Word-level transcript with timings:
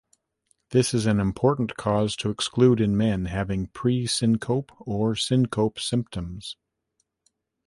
This 0.71 0.95
is 0.95 1.05
an 1.05 1.19
important 1.19 1.77
cause 1.77 2.15
to 2.15 2.31
exclude 2.31 2.81
in 2.81 2.97
men 2.97 3.25
having 3.25 3.67
pre-syncope 3.67 4.71
or 4.79 5.15
syncope 5.15 5.77
symptoms. 5.77 6.57